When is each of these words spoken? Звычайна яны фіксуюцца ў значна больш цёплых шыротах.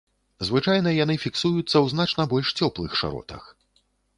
Звычайна 0.47 0.93
яны 1.03 1.15
фіксуюцца 1.25 1.65
ў 1.65 1.85
значна 1.93 2.27
больш 2.35 2.49
цёплых 2.61 2.99
шыротах. 3.03 3.43